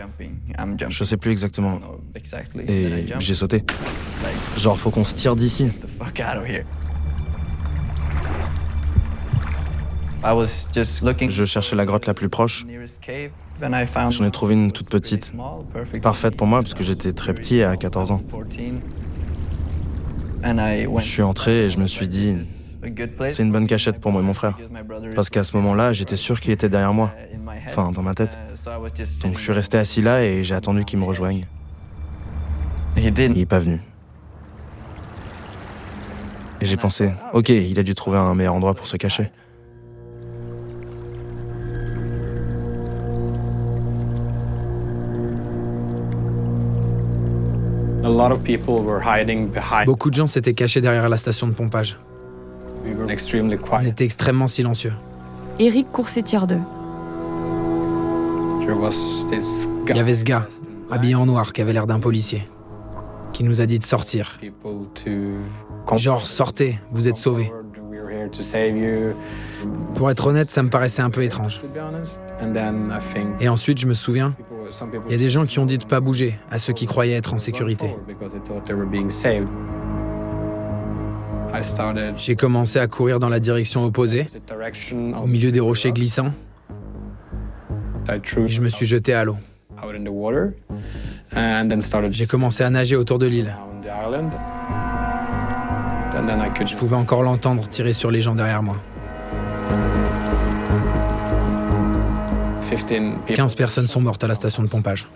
Je 0.89 1.03
sais 1.03 1.18
plus 1.18 1.32
exactement. 1.32 1.80
Et 2.68 3.06
j'ai 3.20 3.36
sauté. 3.36 3.63
Genre, 4.58 4.77
faut 4.77 4.89
qu'on 4.92 5.06
se 5.06 5.15
tire 5.15 5.36
d'ici. 5.36 5.72
Je 10.24 11.44
cherchais 11.46 11.75
la 11.75 11.86
grotte 11.86 12.06
la 12.06 12.13
plus 12.13 12.30
proche. 12.30 12.65
J'en 14.10 14.25
ai 14.25 14.32
trouvé 14.32 14.53
une 14.53 14.72
toute 14.72 14.89
petite. 14.89 15.34
Parfaite 16.01 16.38
pour 16.38 16.48
moi 16.48 16.62
parce 16.62 16.74
que 16.74 16.84
j'étais 16.84 17.12
très 17.13 17.34
petit 17.34 17.62
à 17.62 17.75
14 17.75 18.12
ans. 18.12 18.22
Je 20.44 21.01
suis 21.01 21.22
entré 21.22 21.65
et 21.65 21.70
je 21.70 21.80
me 21.80 21.88
suis 21.88 22.08
dit, 22.08 22.38
c'est 23.27 23.44
une 23.44 23.51
bonne 23.51 23.68
cachette 23.68 24.00
pour 24.00 24.12
moi 24.12 24.22
et 24.22 24.25
mon 24.25 24.34
frère. 24.34 24.58
Parce 25.15 25.30
qu'à 25.30 25.44
ce 25.44 25.56
moment-là, 25.58 25.94
j'étais 25.94 26.18
sûr 26.18 26.39
qu'il 26.39 26.51
était 26.51 26.70
derrière 26.70 26.94
moi. 26.94 27.13
Enfin, 27.68 27.92
dans 27.92 28.01
ma 28.01 28.13
tête. 28.13 28.38
Donc 29.22 29.38
je 29.38 29.42
suis 29.42 29.51
resté 29.51 29.77
assis 29.77 30.01
là 30.01 30.24
et 30.24 30.44
j'ai 30.44 30.56
attendu 30.56 30.86
qu'il 30.86 31.00
me 31.00 31.06
rejoigne. 31.06 31.46
Il 32.96 33.12
n'est 33.13 33.46
pas 33.46 33.60
venu. 33.60 33.82
Et 36.62 36.65
j'ai 36.65 36.77
pensé, 36.77 37.12
ok, 37.34 37.50
il 37.50 37.77
a 37.77 37.84
dû 37.84 37.94
trouver 37.94 38.18
un 38.18 38.36
meilleur 38.36 38.53
endroit 38.53 38.74
pour 38.74 38.88
se 38.88 38.96
cacher. 38.96 39.30
Beaucoup 49.86 50.10
de 50.10 50.15
gens 50.15 50.27
s'étaient 50.27 50.53
cachés 50.53 50.82
derrière 50.82 51.10
la 51.10 51.18
station 51.18 51.48
de 51.48 51.53
pompage. 51.53 52.00
On 53.72 53.84
était 53.84 54.06
extrêmement 54.06 54.48
silencieux. 54.48 54.94
Eric 55.60 55.88
tiers 56.25 56.48
2. 56.48 56.58
Il 59.88 59.96
y 59.96 60.00
avait 60.00 60.15
ce 60.15 60.24
gars, 60.24 60.48
habillé 60.89 61.15
en 61.15 61.25
noir, 61.25 61.53
qui 61.53 61.62
avait 61.62 61.74
l'air 61.74 61.88
d'un 61.88 62.00
policier, 62.00 62.48
qui 63.34 63.44
nous 63.44 63.62
a 63.62 63.65
dit 63.65 63.80
de 63.80 63.84
sortir. 63.84 64.39
Genre, 65.96 66.27
sortez, 66.27 66.80
vous 66.92 67.08
êtes 67.08 67.18
sauvés. 67.18 67.51
Pour 69.96 70.12
être 70.12 70.27
honnête, 70.27 70.50
ça 70.51 70.63
me 70.63 70.70
paraissait 70.70 71.01
un 71.01 71.10
peu 71.10 71.24
étrange. 71.24 71.62
Et 73.39 73.50
ensuite, 73.50 73.80
je 73.80 73.88
me 73.88 73.94
souviens, 73.94 74.36
il 75.08 75.12
y 75.12 75.15
a 75.15 75.17
des 75.17 75.29
gens 75.29 75.46
qui 75.46 75.60
ont 75.60 75.65
dit 75.65 75.77
de 75.77 75.86
pas 75.86 76.00
bouger 76.00 76.39
à 76.51 76.60
ceux 76.60 76.74
qui 76.74 76.86
croyaient 76.86 77.15
être 77.15 77.34
en 77.34 77.39
sécurité. 77.39 77.96
J'ai 82.17 82.36
commencé 82.36 82.79
à 82.79 82.88
courir 82.88 83.20
dans 83.20 83.29
la 83.29 83.39
direction 83.39 83.86
opposée, 83.86 84.25
au 85.22 85.27
milieu 85.27 85.51
des 85.51 85.60
rochers 85.60 85.91
glissants. 85.91 86.32
Et 88.10 88.48
je 88.48 88.62
me 88.62 88.70
suis 88.70 88.86
jeté 88.86 89.13
à 89.13 89.24
l'eau. 89.24 89.38
J'ai 92.12 92.27
commencé 92.27 92.63
à 92.63 92.70
nager 92.70 92.96
autour 92.96 93.20
de 93.20 93.25
l'île. 93.25 93.55
Je 96.65 96.75
pouvais 96.75 96.96
encore 96.96 97.24
l'entendre 97.24 97.67
tirer 97.67 97.93
sur 97.93 98.12
les 98.12 98.22
gens 98.22 98.36
derrière 98.36 98.63
moi. 98.63 98.77
15 102.75 103.56
personnes 103.56 103.88
sont 103.88 104.01
mortes 104.01 104.24
à 104.24 104.27
la 104.27 104.36
station 104.36 104.63
de 104.63 104.68
pompage. 104.68 105.08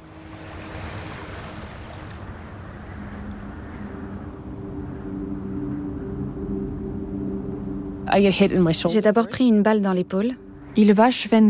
J'ai 8.89 9.01
d'abord 9.01 9.27
pris 9.27 9.47
une 9.47 9.63
balle 9.63 9.81
dans 9.81 9.93
l'épaule. 9.93 10.31
Il 10.75 10.93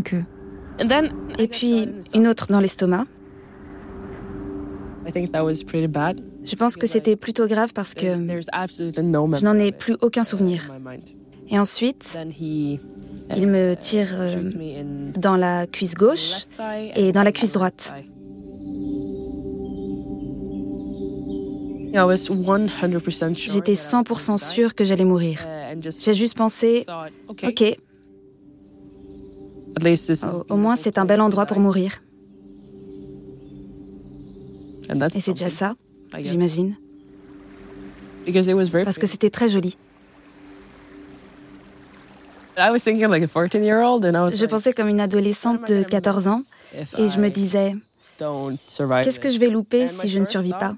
que. 0.04 0.18
Et 1.40 1.48
puis 1.48 1.90
une 2.14 2.28
autre 2.28 2.48
dans 2.50 2.60
l'estomac. 2.60 3.06
Je 5.08 6.56
pense 6.56 6.78
que 6.78 6.88
c'était 6.88 7.16
plutôt 7.16 7.48
grave 7.48 7.72
parce 7.74 7.94
que 7.94 8.06
je 8.06 9.46
n'en 9.46 9.60
ai 9.60 9.72
plus 9.72 9.96
aucun 10.02 10.24
souvenir. 10.24 10.72
Et 11.50 11.58
ensuite, 11.58 12.18
il 13.36 13.48
me 13.48 13.76
tire 13.76 14.10
euh, 14.14 15.12
dans 15.18 15.36
la 15.36 15.68
cuisse 15.68 15.96
gauche 15.96 16.48
et 16.96 17.12
dans 17.12 17.24
la 17.24 17.32
cuisse 17.32 17.54
droite. 17.54 17.94
J'étais 23.54 23.74
100% 23.74 24.38
sûre 24.38 24.76
que 24.76 24.84
j'allais 24.84 25.06
mourir. 25.06 25.46
J'ai 25.82 26.14
juste 26.14 26.38
pensé, 26.38 26.86
ok, 27.28 27.78
au, 30.50 30.58
moins 30.58 30.76
c'est 30.76 30.98
un 30.98 31.06
bel 31.06 31.22
endroit 31.22 31.46
pour 31.46 31.60
mourir. 31.60 32.02
Et 34.90 35.20
c'est 35.20 35.34
déjà 35.34 35.50
ça, 35.50 35.76
j'imagine. 36.20 36.76
Parce 38.84 38.98
que 38.98 39.08
c'était 39.08 39.30
très 39.30 39.50
joli. 39.50 39.78
Je 44.32 44.46
pensais 44.46 44.74
comme 44.74 44.88
une 44.88 45.00
adolescente 45.00 45.68
de 45.72 45.84
14 45.84 46.28
ans 46.28 46.42
et 46.98 47.08
je 47.08 47.20
me 47.20 47.30
disais, 47.30 47.76
Qu'est-ce 48.18 49.20
que 49.20 49.30
je 49.30 49.38
vais 49.38 49.50
louper 49.50 49.88
si 49.88 50.10
je 50.10 50.20
ne 50.20 50.26
survis 50.26 50.54
pas? 50.54 50.76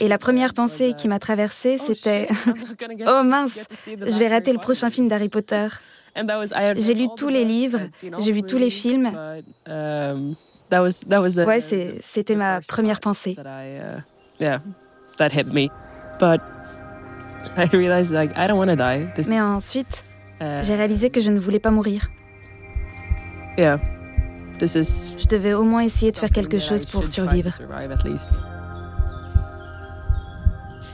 Et 0.00 0.08
la 0.08 0.18
première 0.18 0.54
pensée 0.54 0.94
qui 0.96 1.08
m'a 1.08 1.18
traversée, 1.18 1.78
oh, 1.80 1.84
c'était 1.84 2.28
Oh 3.06 3.22
mince, 3.24 3.58
je 3.86 4.18
vais 4.18 4.28
rater 4.28 4.52
le 4.52 4.58
prochain 4.58 4.90
film 4.90 5.08
d'Harry 5.08 5.28
Potter. 5.28 5.66
J'ai 6.76 6.94
lu 6.94 7.08
tous 7.16 7.28
les 7.28 7.44
livres, 7.44 7.80
j'ai 8.18 8.32
vu 8.32 8.42
tous 8.42 8.58
les 8.58 8.70
films. 8.70 9.10
Um, 9.66 10.36
ouais, 10.70 11.60
c'était 12.02 12.36
ma 12.36 12.60
première 12.60 13.00
pensée. 13.00 13.36
Mais 19.28 19.40
ensuite, 19.40 20.04
uh, 20.40 20.62
j'ai 20.62 20.74
réalisé 20.74 21.10
que 21.10 21.20
je 21.20 21.30
ne 21.30 21.38
voulais 21.38 21.60
pas 21.60 21.70
mourir. 21.70 22.10
Je 24.60 25.26
devais 25.28 25.54
au 25.54 25.64
moins 25.64 25.82
essayer 25.82 26.12
de 26.12 26.16
faire 26.16 26.30
quelque 26.30 26.58
chose 26.58 26.86
pour 26.86 27.06
survivre. 27.06 27.52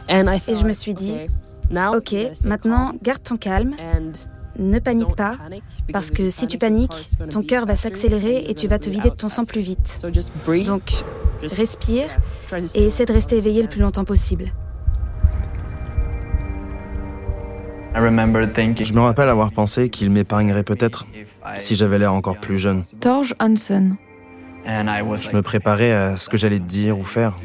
Et 0.08 0.54
je 0.54 0.66
me 0.66 0.72
suis 0.72 0.94
dit, 0.94 1.14
ok, 1.94 2.16
maintenant 2.44 2.92
garde 3.02 3.22
ton 3.22 3.36
calme, 3.36 3.76
ne 4.58 4.78
panique 4.78 5.14
pas, 5.16 5.36
parce 5.92 6.10
que 6.10 6.28
si 6.30 6.46
tu 6.46 6.58
paniques, 6.58 7.08
ton 7.30 7.42
cœur 7.42 7.66
va 7.66 7.76
s'accélérer 7.76 8.44
et 8.48 8.54
tu 8.54 8.68
vas 8.68 8.78
te 8.78 8.90
vider 8.90 9.10
de 9.10 9.14
ton 9.14 9.28
sang 9.28 9.44
plus 9.44 9.60
vite. 9.60 10.04
Donc, 10.66 11.04
respire 11.42 12.08
et 12.74 12.84
essaie 12.84 13.06
de 13.06 13.12
rester 13.12 13.36
éveillé 13.36 13.62
le 13.62 13.68
plus 13.68 13.80
longtemps 13.80 14.04
possible. 14.04 14.52
Je 17.94 18.92
me 18.92 19.00
rappelle 19.00 19.28
avoir 19.28 19.50
pensé 19.50 19.88
qu'il 19.90 20.10
m'épargnerait 20.10 20.62
peut-être 20.62 21.06
si 21.56 21.74
j'avais 21.74 21.98
l'air 21.98 22.14
encore 22.14 22.38
plus 22.38 22.58
jeune. 22.58 22.84
Torge 23.00 23.34
Hansen. 23.40 23.96
Je 24.64 25.36
me 25.36 25.42
préparais 25.42 25.92
à 25.92 26.16
ce 26.16 26.28
que 26.28 26.36
j'allais 26.36 26.60
dire 26.60 26.98
ou 26.98 27.04
faire. 27.04 27.36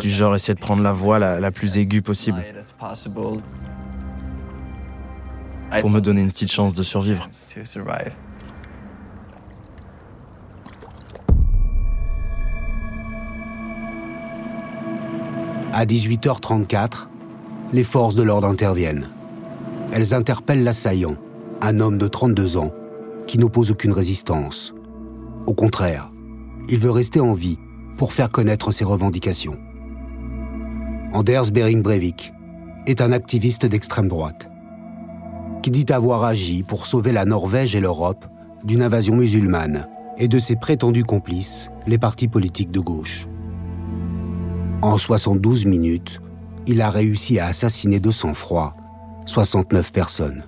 Du 0.00 0.08
genre 0.08 0.34
essayer 0.34 0.54
de 0.54 0.60
prendre 0.60 0.82
la 0.82 0.92
voix 0.92 1.18
la, 1.18 1.40
la 1.40 1.50
plus 1.50 1.76
aiguë 1.76 2.02
possible. 2.02 2.44
Pour 5.80 5.90
me 5.90 6.00
donner 6.00 6.20
une 6.20 6.30
petite 6.30 6.52
chance 6.52 6.74
de 6.74 6.82
survivre. 6.82 7.28
À 15.72 15.84
18h34, 15.84 17.08
les 17.72 17.84
forces 17.84 18.14
de 18.14 18.22
l'ordre 18.22 18.48
interviennent. 18.48 19.08
Elles 19.92 20.14
interpellent 20.14 20.64
l'assaillant, 20.64 21.16
un 21.60 21.80
homme 21.80 21.98
de 21.98 22.06
32 22.06 22.56
ans, 22.56 22.72
qui 23.26 23.38
n'oppose 23.38 23.70
aucune 23.70 23.92
résistance. 23.92 24.74
Au 25.46 25.54
contraire, 25.54 26.10
il 26.68 26.78
veut 26.78 26.90
rester 26.90 27.20
en 27.20 27.32
vie 27.32 27.58
pour 27.96 28.12
faire 28.12 28.30
connaître 28.30 28.70
ses 28.72 28.84
revendications. 28.84 29.58
Anders 31.12 31.50
Bering 31.50 31.82
Breivik 31.82 32.32
est 32.86 33.00
un 33.00 33.12
activiste 33.12 33.66
d'extrême 33.66 34.08
droite 34.08 34.48
qui 35.62 35.70
dit 35.70 35.92
avoir 35.92 36.24
agi 36.24 36.62
pour 36.62 36.86
sauver 36.86 37.12
la 37.12 37.24
Norvège 37.24 37.74
et 37.74 37.80
l'Europe 37.80 38.24
d'une 38.64 38.82
invasion 38.82 39.16
musulmane 39.16 39.88
et 40.16 40.28
de 40.28 40.38
ses 40.38 40.56
prétendus 40.56 41.04
complices, 41.04 41.70
les 41.86 41.98
partis 41.98 42.28
politiques 42.28 42.70
de 42.70 42.80
gauche. 42.80 43.28
En 44.82 44.96
72 44.96 45.64
minutes, 45.64 46.20
il 46.68 46.82
a 46.82 46.90
réussi 46.90 47.38
à 47.38 47.46
assassiner 47.46 47.98
de 47.98 48.10
sang-froid 48.10 48.76
69 49.24 49.90
personnes, 49.90 50.44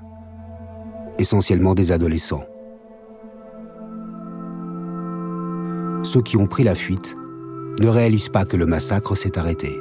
essentiellement 1.18 1.74
des 1.74 1.92
adolescents. 1.92 2.44
Ceux 6.02 6.22
qui 6.22 6.36
ont 6.36 6.46
pris 6.46 6.64
la 6.64 6.74
fuite 6.74 7.16
ne 7.78 7.88
réalisent 7.88 8.28
pas 8.28 8.44
que 8.44 8.56
le 8.56 8.66
massacre 8.66 9.14
s'est 9.16 9.38
arrêté. 9.38 9.80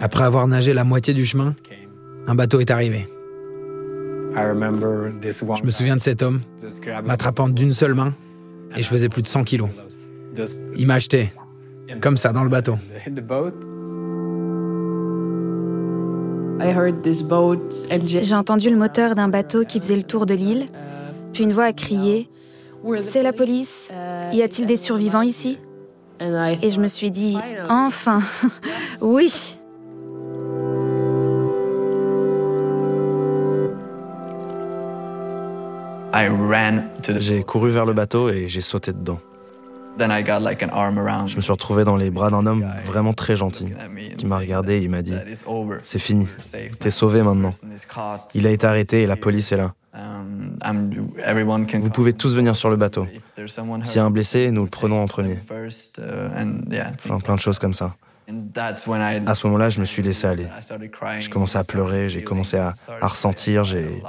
Après 0.00 0.24
avoir 0.24 0.46
nagé 0.46 0.72
la 0.72 0.84
moitié 0.84 1.14
du 1.14 1.24
chemin, 1.24 1.54
un 2.26 2.34
bateau 2.34 2.60
est 2.60 2.70
arrivé. 2.70 3.08
Je 4.34 5.64
me 5.64 5.70
souviens 5.70 5.96
de 5.96 6.00
cet 6.00 6.22
homme 6.22 6.40
m'attrapant 7.04 7.48
d'une 7.48 7.72
seule 7.72 7.94
main 7.94 8.14
et 8.76 8.82
je 8.82 8.88
faisais 8.88 9.08
plus 9.08 9.22
de 9.22 9.26
100 9.26 9.44
kilos. 9.44 9.70
Il 10.76 10.86
m'a 10.86 10.94
acheté 10.94 11.32
comme 12.00 12.16
ça, 12.16 12.32
dans 12.32 12.44
le 12.44 12.50
bateau. 12.50 12.76
J'ai 18.04 18.34
entendu 18.34 18.70
le 18.70 18.76
moteur 18.76 19.14
d'un 19.14 19.28
bateau 19.28 19.64
qui 19.64 19.80
faisait 19.80 19.96
le 19.96 20.02
tour 20.02 20.26
de 20.26 20.34
l'île, 20.34 20.68
puis 21.32 21.44
une 21.44 21.52
voix 21.52 21.64
a 21.64 21.72
crié 21.72 22.28
C'est 23.02 23.22
la 23.22 23.32
police 23.32 23.90
Y 24.32 24.42
a-t-il 24.42 24.66
des 24.66 24.76
survivants 24.76 25.22
ici 25.22 25.58
Et 26.20 26.70
je 26.70 26.80
me 26.80 26.88
suis 26.88 27.10
dit 27.10 27.38
Enfin 27.68 28.20
Oui 29.00 29.58
J'ai 37.18 37.42
couru 37.42 37.70
vers 37.70 37.86
le 37.86 37.92
bateau 37.92 38.28
et 38.28 38.48
j'ai 38.48 38.60
sauté 38.60 38.92
dedans. 38.92 39.20
Je 39.98 41.36
me 41.36 41.40
suis 41.40 41.52
retrouvé 41.52 41.84
dans 41.84 41.96
les 41.96 42.10
bras 42.10 42.30
d'un 42.30 42.46
homme 42.46 42.66
vraiment 42.86 43.12
très 43.12 43.36
gentil 43.36 43.72
qui 44.16 44.26
m'a 44.26 44.38
regardé 44.38 44.74
et 44.74 44.82
il 44.82 44.90
m'a 44.90 45.02
dit 45.02 45.14
C'est 45.82 45.98
fini, 45.98 46.28
t'es 46.78 46.90
sauvé 46.90 47.22
maintenant. 47.22 47.52
Il 48.34 48.46
a 48.46 48.50
été 48.50 48.66
arrêté 48.66 49.02
et 49.02 49.06
la 49.06 49.16
police 49.16 49.52
est 49.52 49.56
là. 49.56 49.74
Um, 49.92 50.56
Vous 51.80 51.90
pouvez 51.90 52.12
tous 52.12 52.36
venir 52.36 52.54
sur 52.54 52.70
le 52.70 52.76
bateau. 52.76 53.08
S'il 53.82 53.96
y 53.96 53.98
a 53.98 54.04
un 54.04 54.10
blessé, 54.10 54.52
nous 54.52 54.62
le 54.62 54.70
prenons 54.70 55.02
en 55.02 55.08
premier. 55.08 55.40
Uh, 55.98 56.12
enfin, 56.94 57.18
plein 57.18 57.34
de 57.34 57.40
choses 57.40 57.58
comme 57.58 57.74
ça. 57.74 57.96
À 58.56 58.74
ce 58.76 59.46
moment-là, 59.46 59.70
je 59.70 59.80
me 59.80 59.84
suis 59.84 60.02
laissé 60.02 60.26
aller. 60.26 60.46
Je 61.18 61.28
commençais 61.28 61.58
à 61.58 61.64
pleurer, 61.64 62.08
j'ai 62.08 62.22
commencé 62.22 62.56
à 62.56 62.74
ressentir, 63.00 63.64
j'ai 63.64 64.02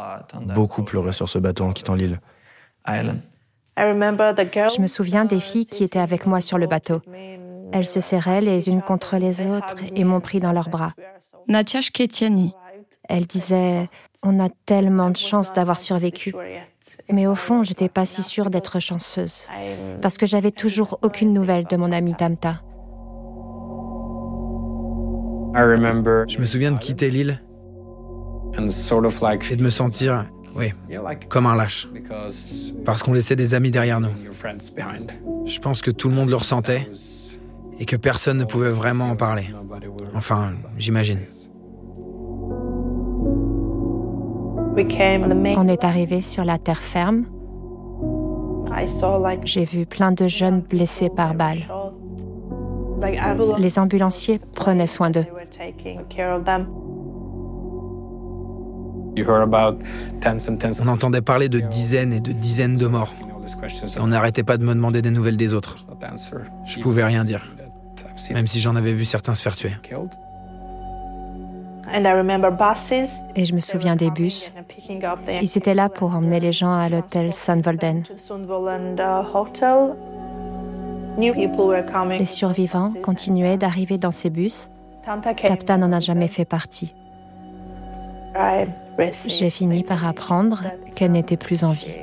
beaucoup 0.54 0.84
pleuré 0.84 1.12
sur 1.12 1.30
ce 1.30 1.40
bateau 1.40 1.64
en 1.64 1.74
quittant 1.74 1.96
l'île. 1.96 2.20
Je 3.78 4.82
me 4.82 4.88
souviens 4.88 5.26
des 5.26 5.40
filles 5.40 5.66
qui 5.66 5.84
étaient 5.84 6.00
avec 6.00 6.26
moi 6.26 6.42
sur 6.42 6.58
le 6.58 6.68
bateau. 6.68 7.02
Elles 7.74 7.86
se 7.86 8.02
serraient 8.02 8.42
les 8.42 8.70
unes 8.70 8.82
contre 8.82 9.18
les 9.18 9.42
autres 9.42 9.76
et 9.96 10.04
m'ont 10.04 10.20
pris 10.20 10.40
dans 10.40 10.52
leurs 10.52 10.70
bras. 10.70 10.94
Natia 11.48 11.80
Ketiani. 11.82 12.54
Elle 13.08 13.26
disait 13.26 13.90
On 14.24 14.40
a 14.40 14.50
tellement 14.66 15.10
de 15.10 15.18
chance 15.18 15.54
d'avoir 15.54 15.80
survécu. 15.80 16.34
Mais 17.10 17.28
au 17.28 17.36
fond, 17.36 17.64
j'étais 17.64 17.90
pas 17.90 18.06
si 18.06 18.24
sûre 18.24 18.50
d'être 18.50 18.80
chanceuse. 18.80 19.48
Parce 20.02 20.18
que 20.18 20.26
j'avais 20.26 20.52
toujours 20.52 21.00
aucune 21.02 21.34
nouvelle 21.34 21.66
de 21.66 21.78
mon 21.78 21.92
ami 21.92 22.14
Tamta. 22.14 22.62
Je 25.56 26.40
me 26.40 26.46
souviens 26.46 26.72
de 26.72 26.78
quitter 26.78 27.10
l'île 27.10 27.42
et 28.54 29.56
de 29.56 29.64
me 29.64 29.70
sentir 29.70 30.26
oui, 30.56 30.74
comme 31.30 31.46
un 31.46 31.56
lâche. 31.56 31.88
Parce 32.86 33.04
qu'on 33.04 33.14
laissait 33.14 33.36
des 33.36 33.54
amis 33.54 33.72
derrière 33.72 34.00
nous. 34.00 34.12
Je 35.46 35.60
pense 35.60 35.82
que 35.82 35.92
tout 35.92 36.10
le 36.10 36.16
monde 36.16 36.30
le 36.30 36.36
ressentait 36.36 36.90
et 37.80 37.86
que 37.86 37.96
personne 37.96 38.38
ne 38.38 38.46
pouvait 38.46 38.70
vraiment 38.70 39.10
en 39.10 39.16
parler. 39.16 39.50
Enfin, 40.14 40.54
j'imagine. 40.78 41.20
On 44.78 45.68
est 45.68 45.84
arrivé 45.84 46.22
sur 46.22 46.46
la 46.46 46.58
terre 46.58 46.82
ferme. 46.82 47.26
J'ai 49.44 49.66
vu 49.66 49.86
plein 49.86 50.12
de 50.12 50.28
jeunes 50.28 50.62
blessés 50.62 51.10
par 51.10 51.34
balles. 51.34 51.68
Les 53.58 53.80
ambulanciers 53.80 54.40
prenaient 54.54 54.88
soin 54.88 55.10
d'eux. 55.10 55.26
On 59.18 60.88
entendait 60.88 61.22
parler 61.22 61.50
de 61.50 61.60
dizaines 61.60 62.14
et 62.14 62.20
de 62.20 62.32
dizaines 62.32 62.76
de 62.76 62.88
morts. 62.88 63.14
on 64.00 64.08
n'arrêtait 64.08 64.44
pas 64.44 64.58
de 64.58 64.64
me 64.64 64.74
demander 64.74 65.02
des 65.02 65.12
nouvelles 65.12 65.38
des 65.38 65.54
autres. 65.54 65.76
Je 66.66 66.80
pouvais 66.80 67.04
rien 67.04 67.24
dire, 67.24 67.46
même 68.34 68.48
si 68.48 68.60
j'en 68.60 68.76
avais 68.76 68.94
vu 68.94 69.06
certains 69.06 69.36
se 69.36 69.42
faire 69.42 69.56
tuer. 69.56 69.74
Et 73.36 73.46
je 73.46 73.54
me 73.54 73.60
souviens 73.60 73.96
des 73.96 74.12
bus. 74.12 74.52
Ils 75.42 75.58
étaient 75.58 75.74
là 75.74 75.90
pour 75.90 76.16
emmener 76.16 76.40
les 76.40 76.52
gens 76.52 76.74
à 76.74 76.88
l'hôtel 76.88 77.34
Sundvolden. 77.34 78.04
Les 81.18 82.26
survivants 82.26 82.94
continuaient 83.04 83.58
d'arriver 83.58 83.98
dans 83.98 84.12
ces 84.12 84.30
bus. 84.30 84.70
Tapta 85.06 85.78
n'en 85.78 85.92
a 85.92 86.00
jamais 86.00 86.28
fait 86.28 86.46
partie. 86.46 86.94
J'ai 89.28 89.50
fini 89.50 89.84
par 89.84 90.06
apprendre 90.06 90.64
qu'elle 90.96 91.12
n'était 91.12 91.38
plus 91.38 91.64
en 91.64 91.72
vie. 91.72 91.96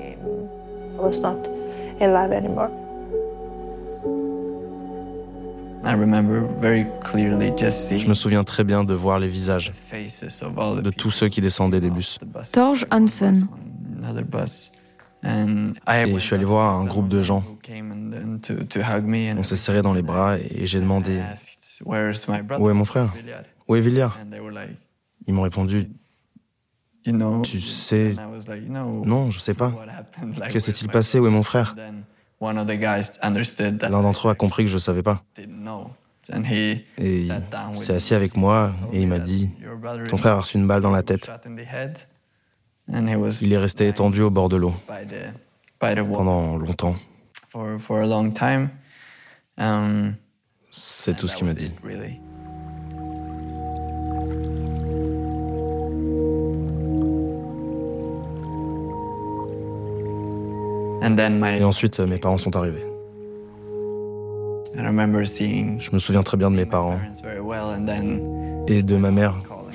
Je 7.91 8.09
me 8.09 8.15
souviens 8.15 8.45
très 8.45 8.65
bien 8.65 8.85
de 8.85 8.95
voir 8.95 9.19
les 9.19 9.29
visages 9.29 9.73
de 9.73 10.91
tous 10.91 11.11
ceux 11.11 11.29
qui 11.29 11.41
descendaient 11.41 11.81
des 11.81 11.91
bus. 11.91 12.19
Torge 12.53 12.87
Hansen. 12.91 13.47
Et 15.25 16.13
je 16.13 16.19
suis 16.19 16.35
allé 16.35 16.45
voir 16.45 16.79
un 16.79 16.85
groupe 16.85 17.09
de 17.09 17.23
gens. 17.23 17.45
On 17.71 19.45
s'est 19.45 19.57
serré 19.57 19.83
dans 19.83 19.93
les 19.93 20.03
bras 20.03 20.39
et 20.39 20.67
j'ai 20.67 20.81
demandé 20.81 21.21
Où 21.85 21.95
est 21.95 22.75
mon 22.75 22.85
frère? 22.85 23.13
Où 23.69 23.77
est 23.77 23.81
Villiard 23.81 24.19
Ils 25.27 25.35
m'ont 25.35 25.43
répondu 25.43 25.89
Tu 27.43 27.61
sais. 27.61 28.13
Non, 29.05 29.31
je 29.31 29.41
sais 29.41 29.55
pas. 29.55 29.73
Que 30.51 30.59
s'est-il 30.59 30.89
passé? 30.89 31.19
Où 31.19 31.27
est 31.27 31.31
mon 31.31 31.43
frère? 31.43 31.75
L'un 32.41 34.03
d'entre 34.03 34.29
eux 34.29 34.31
a 34.31 34.35
compris 34.35 34.65
que 34.65 34.71
je 34.71 34.75
ne 34.75 34.81
savais 34.81 35.03
pas. 35.03 35.23
Et 36.99 37.27
il 37.27 37.79
s'est 37.79 37.95
assis 37.95 38.15
avec 38.15 38.37
moi 38.37 38.73
et 38.93 39.03
il 39.03 39.09
m'a 39.09 39.19
dit 39.19 39.51
Ton 40.09 40.19
frère 40.19 40.35
a 40.35 40.41
reçu 40.41 40.59
une 40.59 40.67
balle 40.67 40.83
dans 40.83 40.91
la 40.91 41.03
tête. 41.03 41.31
Il 42.89 43.53
est 43.53 43.59
resté 43.59 43.89
étendu 43.89 44.23
au 44.23 44.31
bord 44.31 44.49
de 44.49 44.57
l'eau 44.57 44.75
pendant 45.79 46.57
longtemps. 46.57 46.97
Um, 49.61 50.15
C'est 50.71 51.17
tout 51.17 51.27
ce 51.27 51.37
qu'il 51.37 51.47
m'a 51.47 51.55
dit. 51.55 51.73
Et 61.59 61.65
ensuite, 61.65 62.01
mes 62.01 62.19
parents 62.19 62.39
sont 62.39 62.57
arrivés. 62.57 62.85
Je 64.75 65.91
me 65.93 65.99
souviens 65.99 66.23
très 66.23 66.37
bien 66.37 66.51
de 66.51 66.57
mes 66.57 66.67
parents 66.67 66.99
et 68.69 68.83
de 68.83 68.97
ma 68.97 69.11
mère 69.11 69.35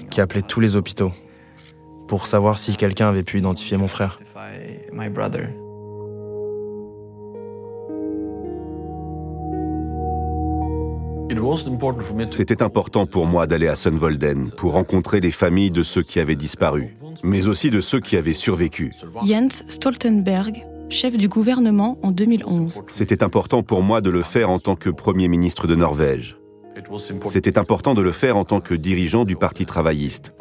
qui 0.10 0.22
appelait 0.22 0.44
tous 0.44 0.60
les 0.60 0.76
hôpitaux 0.76 1.12
pour 2.08 2.28
savoir 2.28 2.58
si 2.58 2.76
quelqu'un 2.76 3.10
avait 3.10 3.24
pu 3.24 3.40
identifier 3.40 3.78
mon 3.78 3.88
frère. 3.88 4.18
C'était 12.32 12.62
important 12.62 13.06
pour 13.08 13.26
moi 13.26 13.48
d'aller 13.48 13.68
à 13.68 13.76
Sunvolden 13.76 14.52
pour 14.52 14.74
rencontrer 14.74 15.20
les 15.20 15.32
familles 15.32 15.72
de 15.72 15.82
ceux 15.84 16.04
qui 16.04 16.20
avaient 16.20 16.36
disparu, 16.36 16.96
mais 17.24 17.48
aussi 17.48 17.72
de 17.72 17.82
ceux 17.82 18.00
qui 18.00 18.18
avaient 18.18 18.34
survécu. 18.34 18.92
Jens 19.26 19.64
Stoltenberg, 19.68 20.66
chef 20.94 21.18
du 21.18 21.28
gouvernement 21.28 21.98
en 22.04 22.12
2011. 22.12 22.84
C'était 22.88 23.24
important 23.24 23.64
pour 23.64 23.82
moi 23.82 24.00
de 24.00 24.10
le 24.10 24.22
faire 24.22 24.50
en 24.50 24.60
tant 24.60 24.76
que 24.76 24.90
Premier 24.90 25.28
ministre 25.28 25.68
de 25.68 25.76
Norvège. 25.76 26.38
C'était 27.26 27.58
important 27.58 27.94
de 27.94 28.02
le 28.02 28.12
faire 28.12 28.38
en 28.38 28.46
tant 28.46 28.62
que 28.62 28.74
dirigeant 28.74 29.26
du 29.26 29.36
Parti 29.36 29.66
travailliste, 29.66 30.34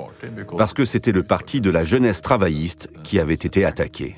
parce 0.56 0.72
que 0.72 0.84
c'était 0.84 1.12
le 1.12 1.22
parti 1.22 1.60
de 1.60 1.70
la 1.70 1.84
jeunesse 1.84 2.20
travailliste 2.20 2.90
qui 3.02 3.18
avait 3.18 3.34
été 3.34 3.64
attaqué. 3.64 4.16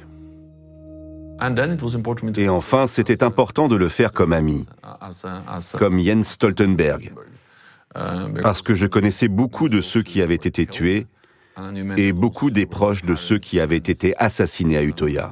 Et 2.37 2.49
enfin, 2.49 2.87
c'était 2.87 3.25
important 3.25 3.67
de 3.69 3.77
le 3.77 3.89
faire 3.89 4.13
comme 4.13 4.33
ami, 4.33 4.67
comme 5.77 6.01
Jens 6.01 6.29
Stoltenberg, 6.29 7.13
parce 8.43 8.63
que 8.63 8.75
je 8.75 8.87
connaissais 8.87 9.29
beaucoup 9.29 9.69
de 9.69 9.81
ceux 9.81 10.03
qui 10.03 10.23
avaient 10.23 10.35
été 10.35 10.67
tués 10.67 11.07
et 11.97 12.13
beaucoup 12.13 12.51
des 12.51 12.67
proches 12.67 13.05
de 13.05 13.15
ceux 13.15 13.39
qui 13.39 13.61
avaient 13.61 13.77
été 13.77 14.17
assassinés 14.17 14.77
à 14.77 14.83
Utoya. 14.83 15.31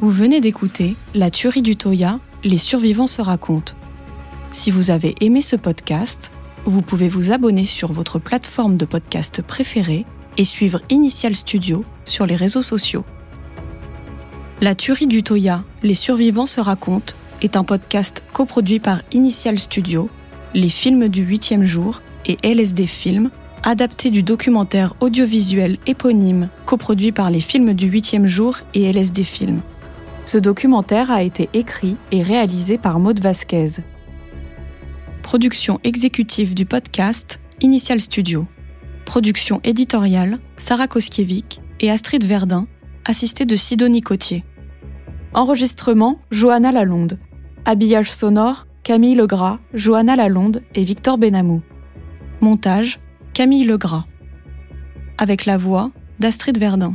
Vous 0.00 0.10
venez 0.10 0.40
d'écouter 0.40 0.96
La 1.14 1.30
tuerie 1.30 1.62
du 1.62 1.76
Toya, 1.76 2.18
les 2.42 2.58
survivants 2.58 3.06
se 3.06 3.22
racontent. 3.22 3.74
Si 4.52 4.70
vous 4.70 4.90
avez 4.90 5.14
aimé 5.20 5.40
ce 5.40 5.56
podcast, 5.56 6.30
vous 6.64 6.82
pouvez 6.82 7.08
vous 7.08 7.32
abonner 7.32 7.64
sur 7.64 7.92
votre 7.92 8.18
plateforme 8.18 8.76
de 8.76 8.84
podcast 8.84 9.42
préférée 9.42 10.04
et 10.36 10.44
suivre 10.44 10.80
Initial 10.90 11.36
Studio 11.36 11.84
sur 12.04 12.26
les 12.26 12.36
réseaux 12.36 12.62
sociaux. 12.62 13.04
La 14.60 14.74
tuerie 14.74 15.06
du 15.06 15.22
Toya, 15.22 15.62
les 15.82 15.94
survivants 15.94 16.46
se 16.46 16.60
racontent 16.60 17.14
est 17.44 17.56
un 17.56 17.64
podcast 17.64 18.22
coproduit 18.32 18.80
par 18.80 19.02
Initial 19.12 19.58
Studio, 19.58 20.08
les 20.54 20.70
films 20.70 21.08
du 21.08 21.22
huitième 21.22 21.64
jour 21.64 22.00
et 22.24 22.38
LSD 22.42 22.86
Film, 22.86 23.30
adapté 23.62 24.10
du 24.10 24.22
documentaire 24.22 24.94
audiovisuel 25.00 25.76
éponyme 25.86 26.48
coproduit 26.64 27.12
par 27.12 27.30
les 27.30 27.42
films 27.42 27.74
du 27.74 27.86
huitième 27.86 28.26
jour 28.26 28.56
et 28.72 28.90
LSD 28.90 29.24
Film. 29.24 29.60
Ce 30.24 30.38
documentaire 30.38 31.10
a 31.10 31.22
été 31.22 31.50
écrit 31.52 31.96
et 32.12 32.22
réalisé 32.22 32.78
par 32.78 32.98
Maud 32.98 33.20
Vasquez. 33.20 33.72
Production 35.22 35.80
exécutive 35.84 36.54
du 36.54 36.64
podcast 36.64 37.40
Initial 37.60 38.00
Studio. 38.00 38.46
Production 39.04 39.60
éditoriale 39.64 40.38
Sarah 40.56 40.88
Koskiewicz 40.88 41.60
et 41.80 41.90
Astrid 41.90 42.24
Verdun, 42.24 42.66
assistée 43.04 43.44
de 43.44 43.54
Sidonie 43.54 44.00
Cotier. 44.00 44.44
Enregistrement 45.34 46.20
Johanna 46.30 46.72
Lalonde. 46.72 47.18
Habillage 47.66 48.12
sonore 48.12 48.66
Camille 48.82 49.14
Legras, 49.14 49.58
Johanna 49.72 50.16
Lalonde 50.16 50.62
et 50.74 50.84
Victor 50.84 51.16
Benamou. 51.16 51.62
Montage 52.42 53.00
Camille 53.32 53.64
Legras. 53.64 54.04
Avec 55.16 55.46
la 55.46 55.56
voix 55.56 55.90
d'Astrid 56.18 56.58
Verdun. 56.58 56.94